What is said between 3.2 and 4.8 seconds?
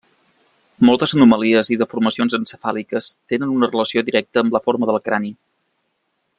tenen una relació directa amb la